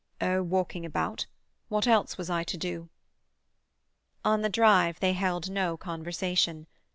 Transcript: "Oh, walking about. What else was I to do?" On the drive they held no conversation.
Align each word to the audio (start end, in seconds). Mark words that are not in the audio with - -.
"Oh, 0.19 0.41
walking 0.41 0.83
about. 0.83 1.27
What 1.69 1.85
else 1.85 2.17
was 2.17 2.27
I 2.27 2.43
to 2.45 2.57
do?" 2.57 2.89
On 4.25 4.41
the 4.41 4.49
drive 4.49 4.99
they 4.99 5.13
held 5.13 5.51
no 5.51 5.77
conversation. 5.77 6.65